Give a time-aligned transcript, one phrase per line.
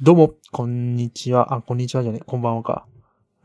[0.00, 1.54] どうも、こんにちは。
[1.54, 2.86] あ、こんにちはじゃねこんばんはか。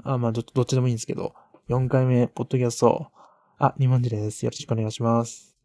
[0.04, 1.36] あ、まあど、どっちでもいいんですけど、
[1.68, 3.08] 4回目、ポッドキャスト。
[3.60, 4.46] あ、2万字です。
[4.46, 5.56] よろしくお願いします。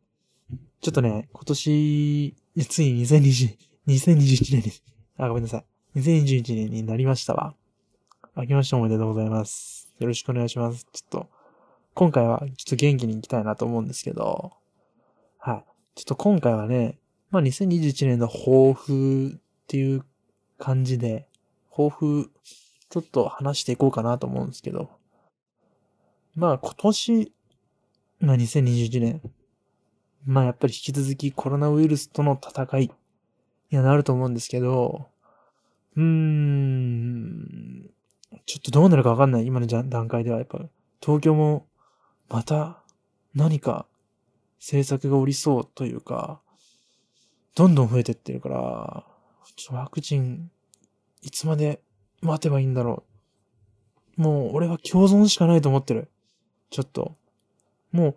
[0.80, 2.37] ちょっとね、今年、
[2.68, 3.56] ついに2020、
[3.87, 4.72] 2021年に、
[5.18, 5.58] あ、ごめんなさ
[5.95, 6.00] い。
[6.00, 7.55] 2021年になりましたわ。
[8.37, 9.89] 明けましておめでとうございます。
[10.01, 10.85] よろしくお願いします。
[10.93, 11.30] ちょっと、
[11.95, 14.53] 今回はちょっと元気に行きたいなと思うんですけど、
[15.39, 15.64] はい。
[15.95, 16.99] ちょっと今回はね、
[17.30, 20.05] まあ2021年の抱負っていう
[20.62, 21.26] 感じで、
[21.70, 22.30] 抱負、
[22.89, 24.90] ちょっと話していこうかなと思うんですけど。
[26.36, 27.32] まあ今年、
[28.20, 29.22] まあ2021年、
[30.25, 32.91] まあやっぱり引き続きコロナウイルスとの戦い
[33.72, 35.08] にはなると思うんですけど、
[35.97, 37.91] うーん、
[38.47, 39.47] ちょっとどうなるかわかんない。
[39.47, 40.61] 今の段階ではやっぱ、
[41.00, 41.67] 東京も
[42.28, 42.84] また
[43.34, 43.89] 何か
[44.61, 46.41] 政策が降りそうというか、
[47.56, 49.11] どんどん増えてってるから、
[49.70, 50.50] ワクチン、
[51.22, 51.80] いつまで
[52.20, 53.05] 待てばいいんだろ
[54.19, 54.22] う。
[54.22, 56.11] もう、俺は共存しかないと思ってる。
[56.70, 57.17] ちょっと。
[57.92, 58.17] もう、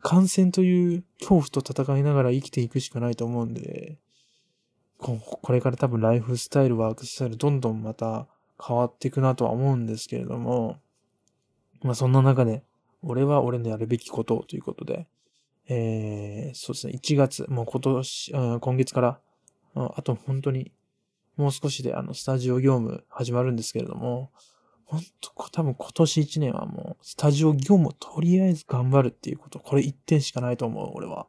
[0.00, 3.98] 感染という恐怖と戦いながら生きていくしかないと思うんで、
[4.98, 8.26] これから多分ライフスタイル、ワークスタイル、どんどんまた
[8.64, 10.78] 変わっていくなとは思うんですけれども、
[11.82, 12.62] まあそんな中で、
[13.02, 15.08] 俺は俺のやるべきことということで、
[15.68, 19.20] えー、そうですね、1月、もう今年、今月から、
[19.74, 20.72] あと本当に、
[21.36, 24.30] もう少しであの、スタジオ業務始まるんですけれども、
[24.84, 31.26] 本当多分今年1年はもう、スタジオ業務をとりあえず頑張るっていうこと、これ一点しかないと思う、俺は。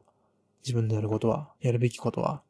[0.62, 2.42] 自分でやることは、やるべきことは。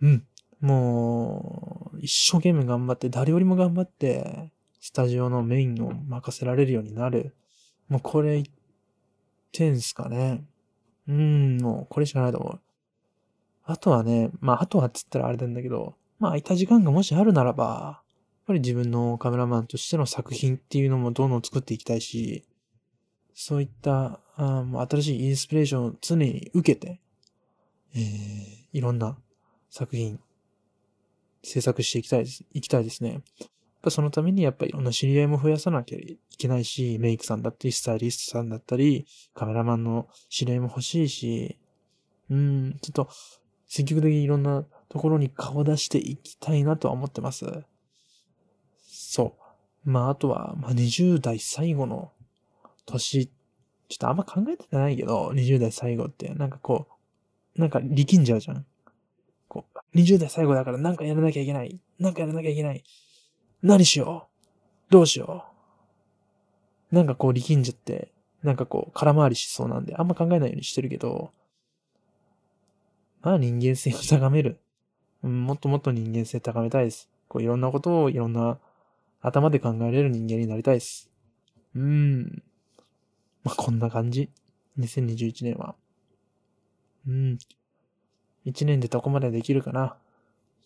[0.00, 0.26] うん。
[0.60, 7.36] もう、一生懸命頑張って、誰よりも頑張って、スタジオのメインを任せられるようになる。
[7.88, 8.50] もうこれ一
[9.52, 10.44] 点ですかね。
[11.06, 12.60] うん、もうこれしかないと思う。
[13.64, 22.44] あとはね、まあ、あとはっつったらあれなんだけど、まあ、空いた時間がもしあるならば、やっぱり自分のカメラマンとしての作品っていうのもどんどん作っていきたいし、
[23.34, 27.00] そういったあもう新しいインスピレーションを常に受けて、
[27.94, 28.02] えー、
[28.72, 29.16] いろんな
[29.70, 30.18] 作品、
[31.42, 33.12] 制作していきたいです、いきたいですね。
[33.12, 33.22] やっ
[33.82, 41.58] ぱそのためにやっぱりいろんな知り合いも増やさなきゃいけないし、メイクさんだったり、スタイリストさんだったり、カメラマンの知り合いも欲しいし、
[42.30, 43.08] うん、ちょっと
[43.74, 47.46] 積極的にいろんなところに顔出していきたいなとは思ってます。
[48.86, 49.34] そ
[49.86, 49.90] う。
[49.90, 52.12] まあ、あとは、まあ、20代最後の
[52.84, 53.32] 年、ちょ
[53.94, 56.86] っとあんま考えてないけど、20代最後って、なんかこ
[57.56, 58.66] う、なんか力んじゃうじゃん。
[59.48, 61.80] こう、20代最後だからなんかやらなきゃいけない。
[61.98, 62.84] なんかやらなきゃいけない。
[63.62, 64.28] 何しよ
[64.90, 65.46] うどうしよ
[66.92, 68.12] うなんかこう力んじゃって、
[68.42, 71.32] なんかこう空回りしそうなんで、あんま考えないようにしてるけど、
[73.22, 74.58] まあ人間性を高める。
[75.22, 77.08] うん、もっともっと人間性高めたいです。
[77.28, 78.58] こういろんなことをいろんな
[79.20, 81.08] 頭で考えれる人間になりたいです。
[81.74, 82.42] うーん。
[83.44, 84.28] まあこんな感じ。
[84.78, 85.76] 2021年は。
[87.06, 87.38] うん。
[88.44, 89.96] 1年でどこまでできるかな。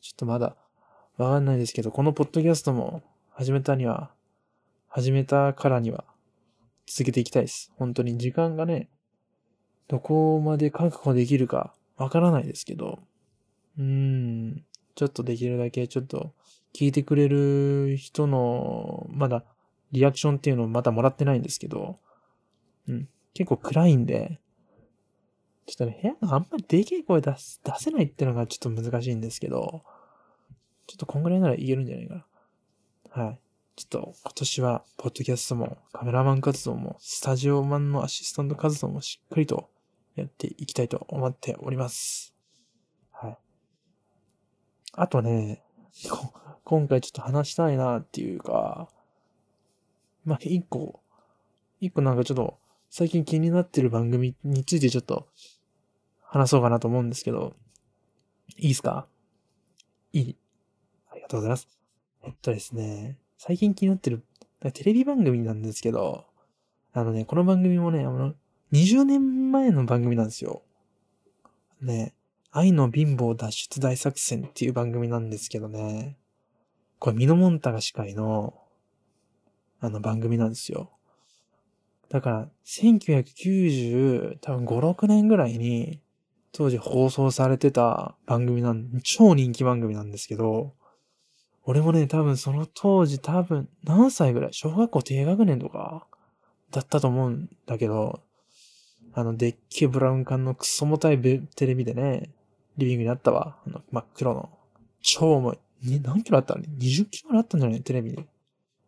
[0.00, 0.56] ちょっとまだ
[1.18, 3.02] わかんないですけど、このポッドキャストも
[3.32, 4.10] 始めたには、
[4.88, 6.04] 始めたからには
[6.86, 7.72] 続けていきたいです。
[7.76, 8.88] 本当に時間がね、
[9.88, 13.00] どこまで確保できるかわからないですけど、
[13.78, 14.64] うーん、
[14.94, 16.32] ちょっとできるだけちょっと
[16.74, 19.44] 聞いてくれる人の、まだ
[19.92, 21.98] リアクションっていうのをまだもらってないんですけど、
[22.88, 24.40] うん、結構暗いんで、
[25.66, 29.82] ちょっとね、部屋があんまりでけえ声出す、出せないってのがちょっと難しいんですけど、
[30.86, 32.26] ちょっとこんぐらいならいけるんじゃないか
[33.14, 33.24] な。
[33.24, 33.40] はい。
[33.74, 39.68] ちょっと今年は、ポッドキャストも、カメラマン活動も、スタジオマンのアシスタント活動もしっかりと
[40.16, 42.34] やっていきたいと思っております。
[43.12, 43.38] はい。
[44.94, 45.62] あとね、
[46.64, 48.88] 今回ちょっと話したいなっていうか、
[50.24, 51.00] まあ、一個、
[51.80, 52.58] 一個なんかちょっと、
[52.90, 55.28] 最近気になってる番組についてちょっと、
[56.22, 57.54] 話そうかなと思うんですけど、
[58.56, 59.06] いいですか？
[60.12, 60.36] いい
[61.10, 61.68] ありがとうございます。
[62.24, 64.24] えっとですね、最近気になってる、
[64.72, 66.26] テレビ番組なんですけど、
[66.92, 68.34] あのね、この番組もね、あの、
[68.72, 70.62] 20年前の番組なんですよ。
[71.80, 72.14] ね、
[72.50, 76.16] 愛の貧乏脱出大作戦っていう番組なんですけどね。
[76.98, 78.54] これミノモンタが司会の、
[79.80, 80.90] あの番組なんですよ。
[82.08, 86.00] だから、1990、多分5、6年ぐらいに、
[86.52, 90.74] 当時放送されてた番組なん、超人気番組なんですけど、
[91.64, 94.54] 俺もね、多分その当時多分何歳ぐらい？
[94.54, 96.06] 小学校低学年とか
[96.70, 98.22] だったと思うんだけど、
[99.18, 102.28] あの、でっけブラウン管のクソ重たいテレビでね、
[102.76, 103.56] リビングにあったわ。
[103.66, 104.50] あの、真っ黒の。
[105.00, 105.58] 超重い。
[105.88, 107.80] ね、何キロあったの ?20 キロあったんじゃない？
[107.80, 108.18] テレビで。
[108.18, 108.26] も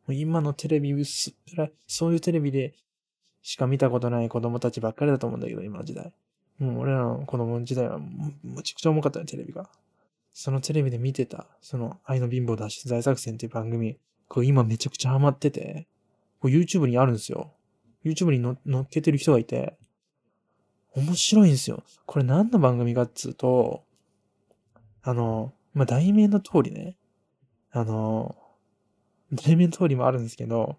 [0.08, 2.75] う今のテレビ薄っぺらい、そういうテレビで
[3.40, 6.12] しか見たことない子供たちばっかりだと思うんだけど、今の時代。
[6.58, 9.70] もう俺らの子供の時代はむちゃくちゃ重かったね、テレビが。
[10.34, 13.96] そのテレビで見てた、その愛の貧乏脱出大作戦っていう番組、
[14.28, 15.86] こう今めちゃくちゃハマってて、
[16.38, 17.54] こう YouTube にあるんですよ。
[18.04, 19.78] YouTube に乗っけてる人がいて、
[20.94, 21.82] 面白いんですよ。
[22.06, 23.85] これ何の番組かっつうと、
[25.02, 26.96] あの、まあ、題名の通りね、
[27.70, 28.37] あの、
[29.32, 30.76] 題名の通りもあるんですけど、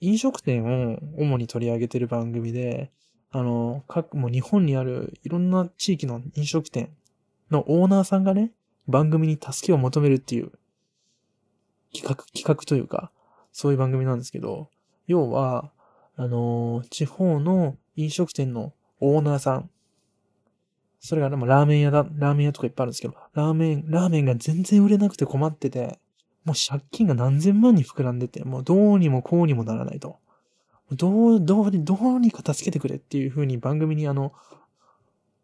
[0.00, 2.92] 飲食店を主に取り上げてる番組で、
[3.30, 6.90] あの、各、もう日本にあるいろんな地域の飲食店
[7.50, 8.52] のオーナーさんがね、
[8.86, 10.52] 番組に助けを求めるっていう
[11.92, 13.10] 企画、企画というか、
[13.52, 14.68] そういう番組なんですけど、
[15.06, 15.72] 要は、
[16.18, 19.70] あの地方の飲食店のオーナーさん。
[21.00, 25.98] それがでもラーメン屋だ、ラーメン屋とかいっぱいあるんですけど、ラーメン、ラーメンが全然売れなくて困ってて、
[26.44, 30.18] もう借金が何千万に膨らんでて、もうどうにもこうにもならないと。
[30.92, 34.32] どう、どうに、どうにか助けてくれっていう風に番組にあの、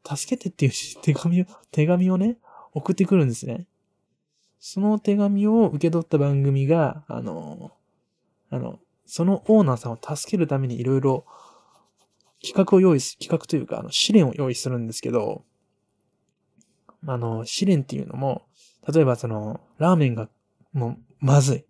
[0.05, 0.73] 助けてっていう
[1.03, 2.39] 手紙を、手紙をね、
[2.73, 3.67] 送ってくるんですね。
[4.61, 7.73] その手紙を受け取った番組が、あの、
[8.51, 11.25] あの、そのオーナーさんを助けるためにいろいろ
[12.43, 15.45] 企画を用意す、企画というか、あの、試練を用意するんですけど、
[17.07, 18.43] あの、試練っていうのも、
[18.93, 20.29] 例えばその、ラーメンが
[20.73, 21.65] もう、まずい。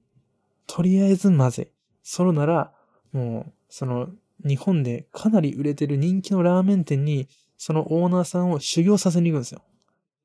[0.67, 1.69] とりあえずまずい。
[2.03, 2.73] それなら、
[3.13, 4.09] もう、その、
[4.45, 7.29] 日本でかなり売れてる人気のラーメン店に、
[7.59, 9.63] そのオーナーさんを修行させに行くんですよ。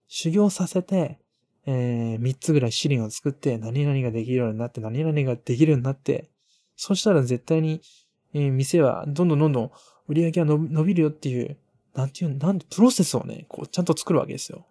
[0.07, 1.19] 修行させて、
[1.65, 6.29] えー、3つぐらい試練を作って、何々ができるようになって、何々ができるようになって、
[6.75, 7.81] そしたら絶対に、
[8.33, 9.71] えー、店はどんどんどんどん
[10.07, 11.57] 売り上げが伸びるよっていう、
[11.93, 14.65] なんていう、なんプロセスをね、こう、ちゃんと作るわけですよ。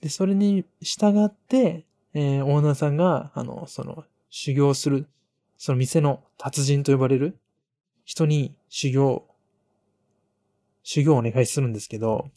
[0.00, 5.08] で、それに従って、えー、オーナーさんが、あの、その、修行する、
[5.56, 7.38] その店の達人と呼ばれる
[8.04, 9.26] 人に修行、
[10.82, 12.30] 修行をお願いするんですけど、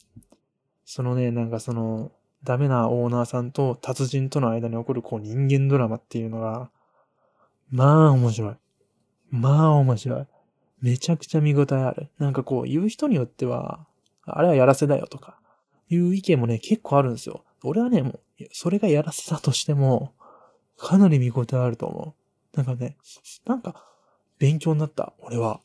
[0.86, 2.12] そのね、なんかその、
[2.44, 6.70] ダメなオーナーさんと達人との間に起こるこう人間ドラマっていうのが、
[7.70, 8.56] まあ面白い。
[9.30, 10.28] まあ面白い。
[10.82, 12.10] めちゃくちゃ見応えある。
[12.20, 13.86] なんかこう言う人によっては、
[14.24, 15.40] あれはやらせだよとか、
[15.90, 17.44] いう意見もね、結構あるんですよ。
[17.64, 20.14] 俺はね、もう、それがやらせだとしても、
[20.78, 22.16] かなり見応えあると思
[22.54, 22.58] う。
[22.58, 22.98] なんかね、
[23.46, 23.84] なんか、
[24.38, 25.62] 勉強になった、俺は。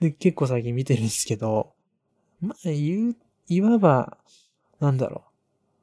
[0.00, 1.74] で、結構最近見てるんですけど、
[2.40, 3.16] まあ、言う、
[3.48, 4.16] いわば、
[4.80, 5.24] なんだろ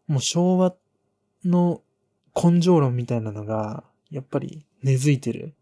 [0.07, 0.13] う。
[0.13, 0.75] もう昭和
[1.45, 1.81] の
[2.35, 5.53] 根性論みたいなのが、やっぱり根付いてる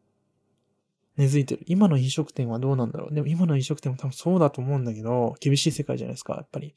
[1.17, 1.63] 根付いてる。
[1.65, 3.13] 今の飲食店はどうなんだろう。
[3.13, 6.75] でも今の飲食店も多分そうだと思うんだけど、厳しい世界じゃないですか、やっぱり。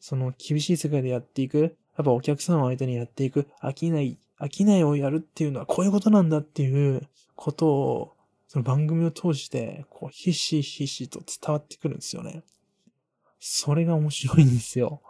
[0.00, 8.16] その厳しい世界でやっていく、やっぱお客さんを相手にやっていく、飽きない、飽きないをやるっていうのはこういうことなんだっていうことを、
[8.48, 12.42] その番組を通して、こう、ひしひしと伝わってくるんですよね。
[13.38, 15.02] それが面白いんですよ。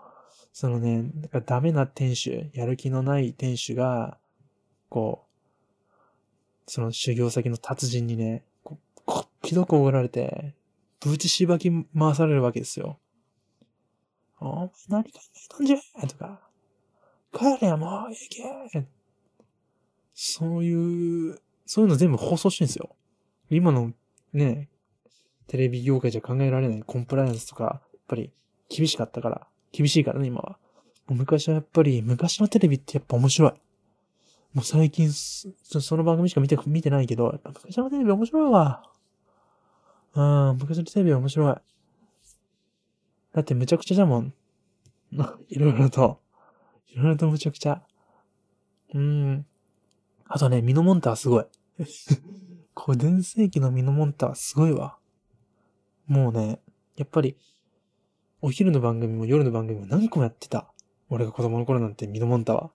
[0.53, 4.19] そのね、だからダメな店主、やる気のない店主が、
[4.89, 5.30] こう、
[6.73, 10.55] その修行先の達人にね、ここっぴどく怒られて、
[11.01, 11.69] ぶちしばき
[11.99, 13.01] 回されるわけですよ。
[14.39, 16.41] お前何考えたんじゃとか、
[17.33, 18.87] 帰れやもう、行け
[20.15, 22.95] そういう、そういうの全部放送してんですよ。
[23.51, 23.93] 今の
[24.33, 24.69] ね、
[25.49, 28.31] テレビ業界じゃ考えられないコンプライアンスとか、やっぱり
[28.69, 30.57] 厳しかったから、厳しいからね、今は。
[31.09, 33.53] 昔はやっぱり、昔のテレビってやっぱ面白い。
[34.53, 38.83] もう最近、その番組しか見て、見てないけど、やっぱ昔のテレビ面白いわ。
[40.15, 40.21] う
[40.55, 41.55] ん、昔のテレビ面白い。
[43.33, 44.35] だってむちゃくちゃじゃもん。
[45.49, 46.21] いろいろと。
[46.89, 47.83] いろいろとむちゃくちゃ。
[48.93, 49.47] うん。
[50.27, 51.45] あとね、ミノモンタはすごい。
[52.75, 54.99] これ全盛期のミノモンタはすごいわ。
[56.07, 56.61] もうね、
[56.97, 57.37] やっぱり、
[58.43, 60.73] お昼の番組も夜の番組も何個もやってた。
[61.09, 62.73] 俺が子供の頃なんてミノモンタは。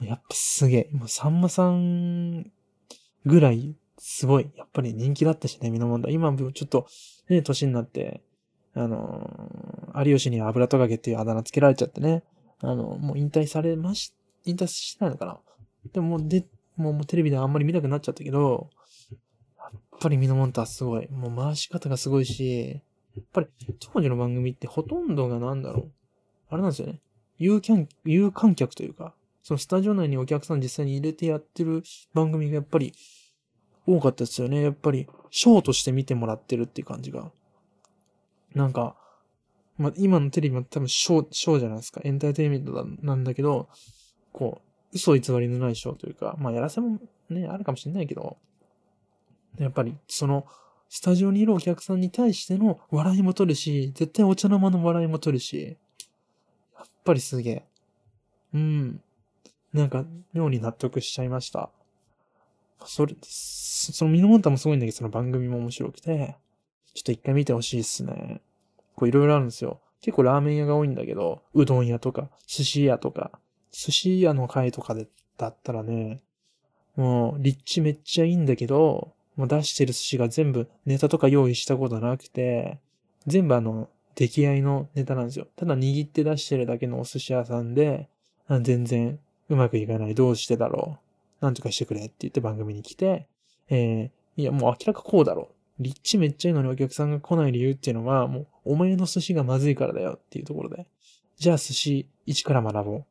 [0.00, 0.88] やっぱすげえ。
[0.92, 2.50] もうさんまさん
[3.24, 4.50] ぐらいすごい。
[4.56, 6.10] やっぱり人気だったしね、ミノモンタ。
[6.10, 6.86] 今ちょっと
[7.28, 8.22] ね、年になって、
[8.74, 12.22] あのー、有吉に油トカゲっていうあだ名つけられちゃってね。
[12.60, 15.38] あの、もう引退されまし、引退してないのかな
[15.92, 16.44] でもで、
[16.76, 18.70] もうもうテレビであんまり見なくなっちゃったけど、
[19.58, 21.08] やっぱりミノモンタすごい。
[21.08, 22.82] もう回し方がすごいし、
[23.16, 23.46] やっぱり
[23.80, 25.90] 当時の番組ってほとんどがなんだろう。
[26.50, 27.00] あれなんですよね。
[27.38, 29.14] 有観有観客というか、
[29.46, 32.92] そのスタジオ内にお客さん実際に入れてやってる番組がやっぱり
[33.86, 34.60] 多かったですよね。
[34.60, 37.30] やっぱり、ショーとして見てもらってるっていう感じが。
[38.56, 38.96] なんか、
[39.78, 42.00] まあ、今のテレビも多分ショー、ショーじゃないですか。
[42.02, 43.68] エンターテインメントなんだけど、
[44.32, 44.62] こ
[44.92, 46.98] う、嘘偽りのないショーというか、まあやらせも
[47.30, 48.38] ね、あるかもしれないけど、
[49.60, 50.44] やっぱりその、
[50.88, 55.76] スタジオにいるお客さんに対しての笑いも取るし、絶対お茶の間の笑いも取るし、
[56.76, 57.64] やっぱりすげえ。
[58.54, 59.00] うん。
[59.72, 61.70] なんか、妙に納得しちゃいました。
[62.84, 66.36] それ、そのミノモンタもすごいんだけど、その番組も面白くて、
[66.94, 68.40] ちょっと一回見てほしいっすね。
[68.94, 69.80] こういろいろあるんですよ。
[70.00, 73.38] 結構ラーメン屋が多いんだけど、うどん屋とか、寿司屋とか、
[73.72, 76.22] 寿司屋の会とかで、だったらね、
[76.96, 82.78] もう、立地めっちゃいいんだけど、もう出してる寿司が全部ネタとか用意したことなくて、
[83.26, 85.46] 全部あの、出来合いのネタなんですよ。
[85.56, 88.08] ただ握って出してるだけのお寿司屋さんで、
[88.62, 90.14] 全然うまくいかない。
[90.14, 90.98] どうしてだろ
[91.40, 91.44] う。
[91.44, 93.28] なんとかしてくれって言って番組に来て、
[93.68, 95.82] えー、いや、もう明らかこうだろう。
[95.82, 100.86] 立地めっちゃいいのにお客さんが来ない理由っていうのは、もう、お前の寿司がまずいからだよっていうところで。
[101.36, 103.04] じゃあ寿司一から学ぼう。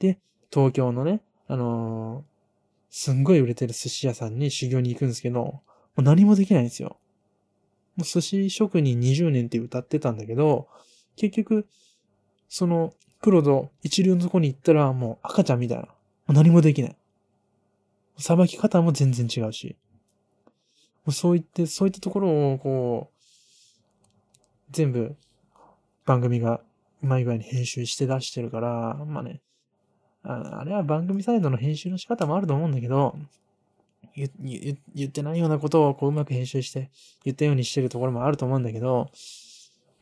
[0.00, 0.18] で、
[0.52, 2.22] 東京のね、あのー、
[2.90, 5.62] すんごい売れてる寿司屋さんに修行に行くんですけど、も
[5.98, 6.98] う何もできないんですよ。
[7.96, 10.68] もう寿司職人20年って歌ってたんだけど、
[11.16, 11.66] 結局、
[12.48, 15.84] その、プロと一流のとこに行ったらもう赤ちゃんみたいな。
[15.84, 15.88] も
[16.28, 16.96] う何もできない。
[18.18, 19.76] さばき方も全然違うし。
[21.04, 23.22] もうそういって、そういったところを、こう、
[24.70, 25.16] 全部、
[26.04, 26.60] 番組が
[27.02, 29.40] うまい具合に編集して出してるから、まあね、
[30.24, 33.16] ああれは番組サイドの編集の仕方もあると思うんだけど、
[34.14, 34.30] 言
[34.94, 36.90] 言ってないようなことをこううまく編集して
[37.24, 39.10] 言ったようにしてるところもあると思うんだけど、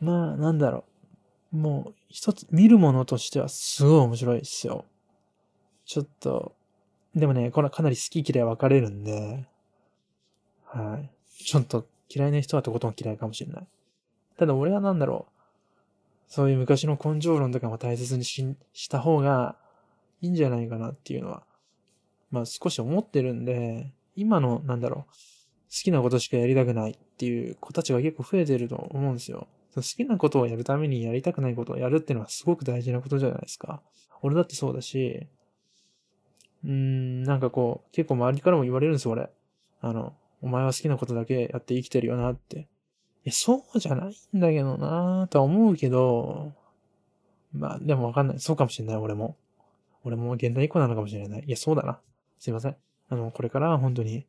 [0.00, 0.89] まあ、なんだろう。
[1.52, 4.84] もう、一つ、見るものとしてはすごい面白いですよ。
[5.84, 6.54] ちょっと、
[7.14, 9.46] でもね、これはかなり好き嫌い分かれるんで、
[10.64, 11.10] はい。
[11.44, 13.66] ちょっと嫌いな人はとことん嫌いかもしれない。
[14.38, 15.40] ただ俺はなんだろう。
[16.28, 19.56] そういう昔の根性論とかも大切にしした方が
[20.20, 21.42] いいんじゃないかなっていうのは、
[22.30, 25.14] まあ少し思ってるんで、今の、なんだろう、好
[25.82, 29.48] きなことしかやりたくないっていう子たちが結構増えてると思うんですよ。
[29.76, 33.82] 好きなことをやるためにやりたくないことをやるっていうのはすごく大事なことじゃないですか。
[34.22, 35.26] 俺だってそうだし、
[36.64, 39.30] うーん、なんかこう、結構周りからも言われるんですよ、俺。
[39.80, 42.60] あの、お前は好きなことだけやって生きてるよなって。
[42.60, 42.64] い
[43.24, 46.52] や、そうじゃないんだけどなぁとは思うけど、
[47.52, 48.40] まあ、でもわかんない。
[48.40, 49.36] そうかもしれない、俺も。
[50.04, 51.44] 俺も現代以降なのかもしれない。
[51.46, 52.00] いや、そうだな。
[52.38, 52.76] すいません。
[53.08, 54.26] あの、これから本当に、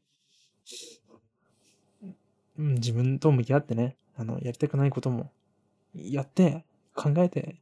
[2.58, 5.32] うん、自分と向き合ってね、あの、やりたくないことも、
[5.94, 6.66] やって、
[6.96, 7.62] 考えて、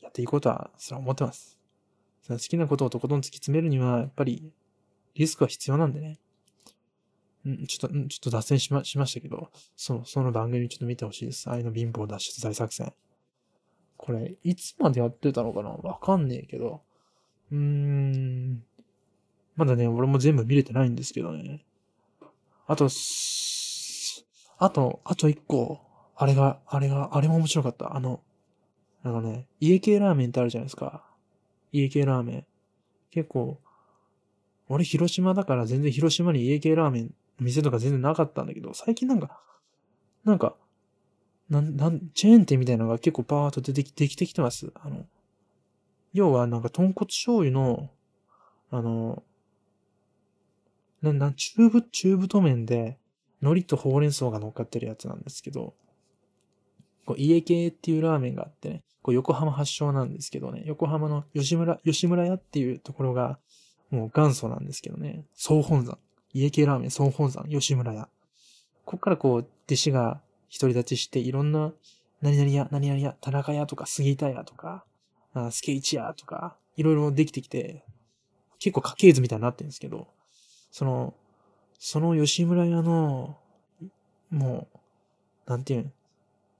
[0.00, 1.58] やっていこうとは、それは思ってます。
[2.28, 4.52] 好きなことをとことん突き詰めるには、やっぱり、
[5.14, 6.18] リスクは必要なんでね。
[7.44, 11.50] うん、ちょっと、うんちょっと脱線しま、しましたけど、その、その番組ちょっと見てほしいです。
[11.50, 12.92] 愛の貧乏脱出大作戦。
[13.96, 15.70] これ、いつまでやってたのかな？
[15.70, 16.82] わかんねえけど、
[17.50, 18.64] うーん。
[19.56, 21.64] まだね、俺も全部見れてないんですけどね。
[22.66, 22.88] あと、
[24.64, 25.80] あと、あと一個、
[26.14, 27.96] あれが、あれが、あれも面白かった。
[27.96, 28.20] あの、
[29.02, 31.04] なんかね、家系ラーメンってあるじゃないですか。
[31.72, 32.46] 家系ラーメン。
[33.10, 33.58] 結構、
[34.68, 39.40] 俺広島だから全然広島に家系ラーメン店とか全然なかったんだけど、最近なんか、
[40.24, 40.54] なんか、
[41.50, 44.72] なん、なん、チェーン店みたいなのが結構パーッと出てきてきてきてます。
[44.76, 45.06] あの、
[46.12, 47.90] 要はなんか豚骨醤油の、
[48.70, 49.24] あの、
[51.02, 53.01] な、な、中太、中太麺で、
[53.42, 55.74] 海苔とほうれん草が乗っかってるやつなんですけど、
[57.04, 63.38] こう家系っていうラーメンがあってね、こう横浜発祥なんですけどね、横浜の吉村、吉村屋っていうところが、
[63.90, 65.98] もう元祖なんですけどね、総本山。
[66.32, 68.08] 家系ラーメン総本山、吉村屋。
[68.84, 71.72] こっからこう、弟子が独り立ちして、いろんな、
[72.22, 74.84] 何々屋、何々屋、田中屋とか杉田屋とか、
[75.34, 77.84] あスケイチアとか、いろいろできてきて、
[78.58, 80.06] 結構家系図みたいになってるんですけど、
[80.70, 81.14] その、
[81.84, 83.36] その吉村屋の、
[84.30, 84.68] も
[85.46, 85.92] う、なんていうん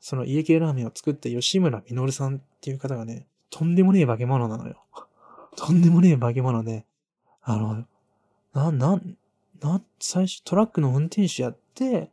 [0.01, 4.83] その家系ラーメンを作った吉村実さんっていう方がね、とんでもねえ化け物なのよ。
[5.55, 6.85] とんでもねえ化け物で、
[7.41, 7.87] あの、
[8.53, 9.01] な、な、
[9.61, 12.11] な、最初トラックの運転手やって、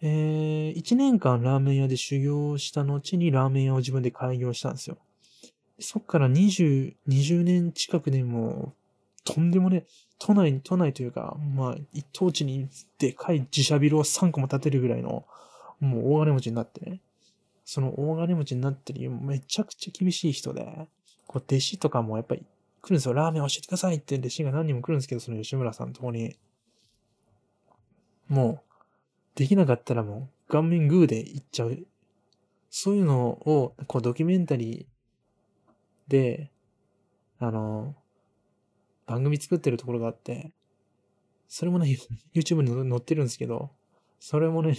[0.00, 4.98] えー、1年間ラーメン屋で修行した後にラーメン屋を自分で開業したんですよ。
[5.80, 8.72] そっから20、20年近くでも、
[9.24, 9.86] とんでもねえ、
[10.24, 15.24] 都内、都内というか、まあ、一等地にでかい自社ビルを3個も建てるぐらいの、
[15.80, 17.00] もう大金持ちになってね。
[17.64, 20.88] その大金持ちになってるめちゃくちゃ厳しい人で、
[21.26, 22.44] こう弟子とかもやっぱり
[22.82, 23.14] 来るんですよ。
[23.14, 26.36] ラーメン教えてくださいって弟子が何人も来るんですけど、その吉村さんのとこに。
[28.28, 28.78] もう、
[29.34, 31.76] できなかったらもう顔面グーで行っちゃう。
[32.70, 36.52] そういうのを、こうドキュメンタリーで、
[37.40, 37.96] あの、
[39.12, 40.52] 番組作ってるところがあって、
[41.46, 41.98] それもね、
[42.34, 43.70] YouTube に載ってるんですけど、
[44.18, 44.74] それもね、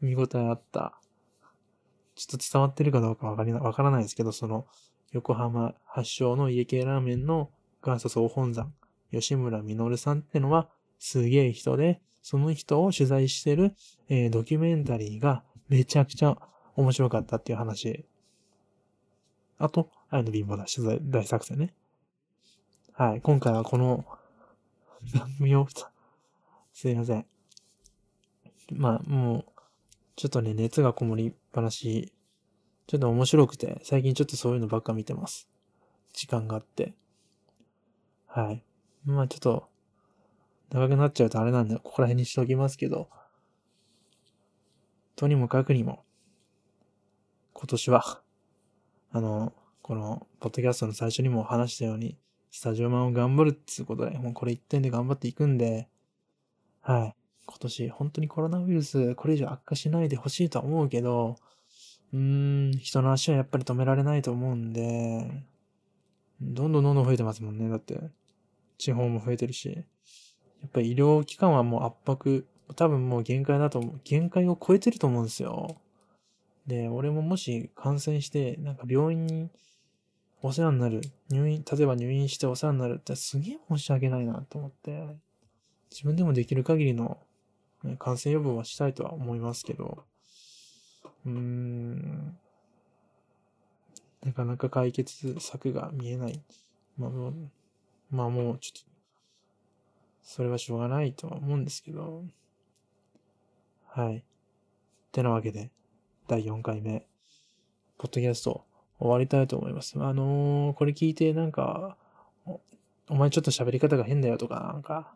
[0.00, 1.00] 見応えあった。
[2.16, 4.66] ちょっと伝わってるかどうかわかりな、わからないですけど、その、
[5.12, 8.72] 横浜発祥の家系ラーメンの元祖総本山、
[9.12, 10.68] 吉村実さんってのは、
[10.98, 13.76] すげえ人で、その人を取材してる、
[14.08, 16.36] えードキュメンタリーがめちゃくちゃ
[16.74, 18.04] 面白かったっていう話。
[19.56, 21.74] あと、愛の貧乏な取材大作戦ね。
[22.98, 23.20] はい。
[23.20, 24.04] 今回はこの
[25.14, 25.68] 番組を、
[26.72, 27.26] すいません。
[28.72, 29.52] まあ、もう、
[30.16, 32.12] ちょっとね、熱がこもりっぱなし、
[32.88, 35.48] ちょっと面白くて、最近ちょっとそういうのばっか見てます。
[36.12, 36.92] 時間があって。
[38.26, 38.64] はい。
[39.04, 39.68] まあちょっと、
[40.70, 43.08] 長くなっちゃうとあれなんで、ここら辺にしておきますけど、
[45.14, 46.02] とにもかくにも、
[47.52, 48.20] 今年は、
[49.12, 49.52] あの、
[49.82, 52.18] この、ポッドキャストの最初にも話したように、
[52.50, 55.88] スタジオマンを頑張るっていうことで、もうこれ一点で頑張っていくんで、
[56.80, 57.14] はい。
[57.46, 61.36] 今年、本当にコロナウイルス、これ以上悪化しないでほしいとは思うけど、
[62.12, 62.18] うー
[62.70, 65.44] ん、人の足はやっぱり止められないと思うんで、
[66.40, 67.68] どんどんどんどん増えてますもんね。
[67.68, 68.00] だって、
[68.78, 69.84] 地方も増えてるし。
[70.60, 74.00] やっぱり医療機関はもう圧迫、多分もう限界だと思う。
[74.04, 75.80] 限界を超えてると思うんですよ。
[76.66, 79.50] で、俺ももし感染して、なんか病院に
[80.40, 85.16] お世話になる、入院、例えば入院してお世話になるってすげえ申し訳ないなと思って、
[85.90, 87.18] 自分でもできる限りの
[87.82, 90.04] ね感染予防はしたいとは思いますけど、
[91.26, 92.38] うーん、
[94.24, 96.40] なかなか解決策が見えない。
[96.96, 97.34] まあもう、
[98.10, 98.88] まあもうちょっと、
[100.22, 102.24] それはしょうがないとは思うんですけど、
[103.86, 104.18] はい。
[104.18, 104.22] っ
[105.10, 105.70] てなわけで、
[106.28, 107.06] 第4回目、
[107.96, 108.67] ポッドキャスト
[108.98, 109.94] 終わりたいと思います。
[109.96, 111.96] あのーこれ聞いてなんか、
[113.08, 115.14] お前ちょっと喋り方が変だよとか、なんか、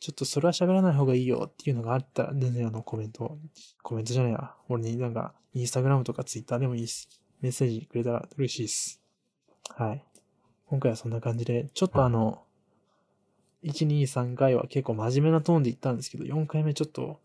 [0.00, 3.38] ちょっとそれは喋らない方がいいよっていうのがあったら、全然あのコメント、
[3.82, 4.54] コメントじゃないや。
[4.68, 7.08] 俺になんか、インスタグラムとかツイッターでもいいです。
[7.40, 9.00] メッセージくれたら嬉しいです。
[9.76, 10.04] はい。
[10.66, 12.42] 今回はそんな感じで、ちょっとあの、
[13.64, 17.20] 1、2、3回は結構真面目なトーンで言ったんですけど、4回目ちょっと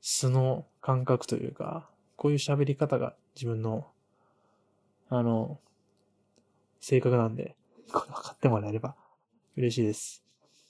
[0.00, 3.86] 素の感覚というか、こういう喋り方が自分の、
[5.14, 5.60] あの、
[6.80, 7.54] 性格なんで、
[7.92, 8.96] これ分かってもらえれば
[9.58, 10.24] 嬉しいです。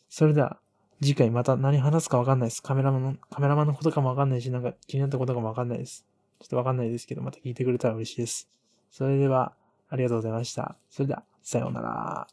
[0.09, 0.59] それでは、
[1.01, 2.61] 次回また何話すか分かんないです。
[2.61, 6.05] カメラマンの、カメラマンのことかも分かんないし、なんか気になったことかも分かんないです。
[6.41, 8.49] ちょっと分かんないですけど、また聞いてくれたら嬉しいです。
[8.91, 9.55] それでは、
[9.89, 10.77] ありがとうございました。
[10.91, 12.27] それでは、さようなら。